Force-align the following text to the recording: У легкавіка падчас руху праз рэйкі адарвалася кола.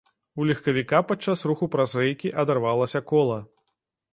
У 0.39 0.45
легкавіка 0.51 1.01
падчас 1.11 1.43
руху 1.51 1.69
праз 1.75 1.93
рэйкі 2.01 2.33
адарвалася 2.45 3.03
кола. 3.13 3.37